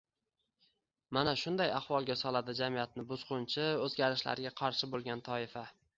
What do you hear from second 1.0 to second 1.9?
Mana shunaqa